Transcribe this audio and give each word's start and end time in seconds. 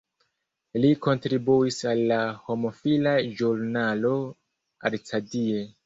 Li 0.85 0.89
kontribuis 1.07 1.77
al 1.93 2.03
la 2.13 2.19
homofila 2.47 3.15
ĵurnalo 3.43 4.15
"Arcadie". 4.93 5.67